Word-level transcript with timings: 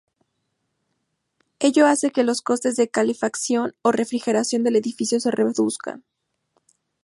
Ello 1.59 1.85
hace 1.85 2.09
que 2.09 2.23
los 2.23 2.41
costes 2.41 2.75
de 2.75 2.89
calefacción 2.89 3.75
o 3.83 3.91
refrigeración 3.91 4.63
del 4.63 4.77
edificio 4.77 5.19
se 5.19 5.29
reduzcan. 5.29 6.03